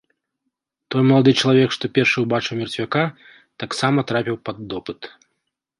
[0.95, 3.03] Той малады чалавек, што першы ўбачыў мерцвяка,
[3.65, 5.01] таксама трапіў пад допыт.